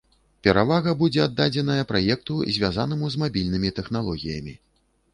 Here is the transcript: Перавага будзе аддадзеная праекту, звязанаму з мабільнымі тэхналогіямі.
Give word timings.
Перавага 0.45 0.95
будзе 1.01 1.21
аддадзеная 1.25 1.83
праекту, 1.93 2.41
звязанаму 2.57 3.05
з 3.15 3.23
мабільнымі 3.27 3.75
тэхналогіямі. 3.83 4.61